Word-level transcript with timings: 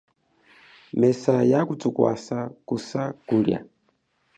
Mesa 0.93 1.33
ya 1.51 1.59
kutukwasa 1.67 2.37
kusa 2.67 3.01
ya 3.03 3.13
kulia. 3.27 3.59